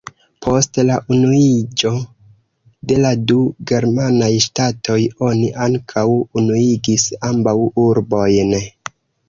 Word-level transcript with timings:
Post 0.43 0.77
la 0.85 0.93
unuiĝo 1.15 1.91
de 2.91 2.97
la 3.03 3.11
du 3.33 3.37
germanaj 3.73 4.31
ŝtatoj 4.47 4.99
oni 5.29 5.53
ankaŭ 5.69 6.09
unuigis 6.41 7.09
ambaŭ 7.33 7.57
urbojn. 7.87 8.61